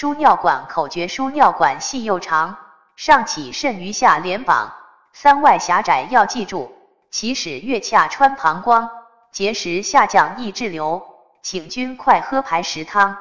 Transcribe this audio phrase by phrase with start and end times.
[0.00, 2.56] 输尿管口诀，输尿管细又长，
[2.96, 4.72] 上起肾于下，连膀，
[5.12, 6.74] 三外狭窄要记住，
[7.10, 8.88] 起始月下穿膀胱，
[9.30, 11.06] 结石下降易滞留，
[11.42, 13.18] 请君快喝排石汤。